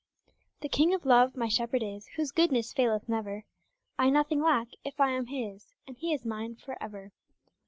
[0.61, 3.43] The King of Love my Shepherd is Whose goodness faileth never,
[3.99, 7.11] I nothing lack if I am His And He is mine for ever.